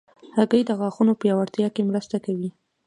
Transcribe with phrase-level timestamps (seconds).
[0.37, 2.49] هګۍ د غاښونو پیاوړتیا کې مرسته کوي.